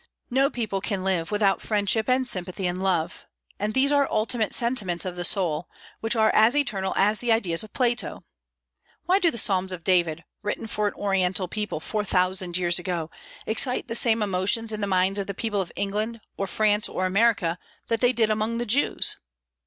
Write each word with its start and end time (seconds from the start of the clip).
No 0.31 0.49
people 0.49 0.81
can 0.81 1.03
live 1.03 1.29
without 1.29 1.61
friendship 1.61 2.09
and 2.09 2.27
sympathy 2.27 2.65
and 2.65 2.81
love; 2.81 3.27
and 3.59 3.75
these 3.75 3.91
are 3.91 4.09
ultimate 4.09 4.51
sentiments 4.51 5.05
of 5.05 5.15
the 5.15 5.23
soul, 5.23 5.69
which 5.99 6.15
are 6.15 6.31
as 6.33 6.55
eternal 6.55 6.95
as 6.97 7.19
the 7.19 7.31
ideas 7.31 7.63
of 7.63 7.71
Plato. 7.71 8.23
Why 9.05 9.19
do 9.19 9.29
the 9.29 9.37
Psalms 9.37 9.71
of 9.71 9.83
David, 9.83 10.23
written 10.41 10.65
for 10.65 10.87
an 10.87 10.95
Oriental 10.95 11.47
people 11.47 11.79
four 11.79 12.03
thousand 12.03 12.57
years 12.57 12.79
ago, 12.79 13.11
excite 13.45 13.87
the 13.87 13.93
same 13.93 14.23
emotions 14.23 14.73
in 14.73 14.81
the 14.81 14.87
minds 14.87 15.19
of 15.19 15.27
the 15.27 15.35
people 15.35 15.61
of 15.61 15.71
England 15.75 16.19
or 16.35 16.47
France 16.47 16.89
or 16.89 17.05
America 17.05 17.59
that 17.87 17.99
they 17.99 18.11
did 18.11 18.31
among 18.31 18.57
the 18.57 18.65
Jews? 18.65 19.17